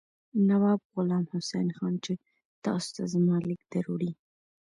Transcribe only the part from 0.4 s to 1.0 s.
نواب